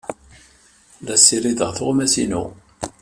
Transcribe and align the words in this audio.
La 1.05 1.15
ssirideɣ 1.17 1.69
tuɣmas-inu. 1.77 2.43